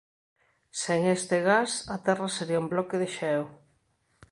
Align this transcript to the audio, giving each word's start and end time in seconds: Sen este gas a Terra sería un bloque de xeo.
Sen 0.81 1.01
este 1.17 1.37
gas 1.49 1.71
a 1.95 1.97
Terra 2.05 2.27
sería 2.37 2.61
un 2.63 2.71
bloque 2.73 2.97
de 3.01 3.09
xeo. 3.15 3.45